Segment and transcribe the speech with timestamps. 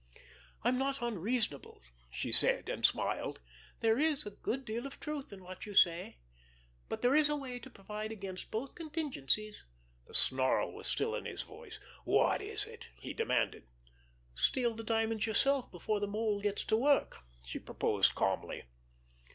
[0.63, 3.39] "I'm not unreasonable," she said—and smiled.
[3.81, 6.17] "There is a good deal of truth in what you say.
[6.89, 9.63] But there is a way to provide against both contingencies."
[10.07, 11.79] The snarl was still in his voice.
[12.03, 13.67] "What is it?" he demanded.
[14.33, 18.63] "Steal the diamonds yourself before the Mole gets to work," she proposed calmly.